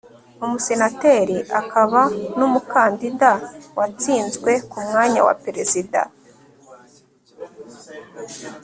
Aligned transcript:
umusenateri 0.43 1.37
akaba 1.59 2.01
n'umukandida 2.37 3.31
watsinzwe 3.77 4.51
ku 4.69 4.77
mwanya 4.87 5.21
wa 5.27 5.33
perezida 5.43 6.01